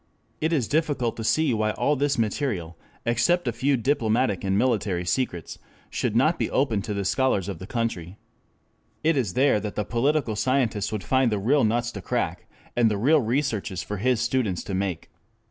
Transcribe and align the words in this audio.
It 0.39 0.51
is 0.51 0.67
difficult 0.67 1.15
to 1.17 1.23
see 1.23 1.53
why 1.53 1.73
all 1.73 1.95
this 1.95 2.17
material, 2.17 2.75
except 3.05 3.47
a 3.47 3.51
few 3.51 3.77
diplomatic 3.77 4.43
and 4.43 4.57
military 4.57 5.05
secrets, 5.05 5.59
should 5.91 6.15
not 6.15 6.39
be 6.39 6.49
open 6.49 6.81
to 6.81 6.95
the 6.95 7.05
scholars 7.05 7.47
of 7.47 7.59
the 7.59 7.67
country. 7.67 8.17
It 9.03 9.15
is 9.15 9.35
there 9.35 9.59
that 9.59 9.75
the 9.75 9.85
political 9.85 10.35
scientist 10.35 10.91
would 10.91 11.03
find 11.03 11.31
the 11.31 11.37
real 11.37 11.63
nuts 11.63 11.91
to 11.91 12.01
crack 12.01 12.47
and 12.75 12.89
the 12.89 12.97
real 12.97 13.19
researches 13.21 13.83
for 13.83 13.97
his 13.97 14.19
students 14.19 14.63
to 14.63 14.73
make. 14.73 15.11